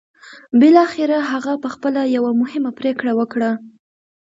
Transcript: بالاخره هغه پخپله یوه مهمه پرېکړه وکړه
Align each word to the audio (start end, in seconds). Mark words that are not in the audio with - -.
بالاخره 0.59 1.17
هغه 1.31 1.53
پخپله 1.63 2.01
یوه 2.17 2.31
مهمه 2.41 2.71
پرېکړه 2.79 3.11
وکړه 3.19 3.51